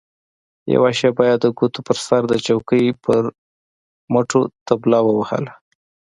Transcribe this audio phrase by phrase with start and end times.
[0.73, 3.21] يوه شېبه يې د ګوتو په سر د چوکۍ پر
[4.13, 5.53] مټو طبله ووهله.